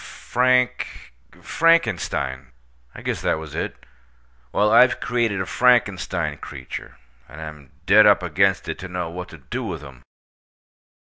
Frank—Frankenstein?—I 0.01 3.01
guess 3.03 3.21
that 3.21 3.37
was 3.37 3.53
it. 3.53 3.85
Well, 4.51 4.71
I've 4.71 4.99
created 4.99 5.39
a 5.39 5.45
Frankenstein 5.45 6.37
creature—and 6.39 7.39
I'm 7.39 7.71
dead 7.85 8.07
up 8.07 8.23
against 8.23 8.67
it 8.67 8.79
to 8.79 8.87
know 8.87 9.11
what 9.11 9.29
to 9.29 9.37
do 9.37 9.63
with 9.63 9.83
him. 9.83 10.01